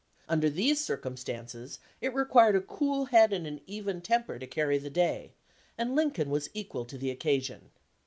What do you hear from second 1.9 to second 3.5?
it required a cool head and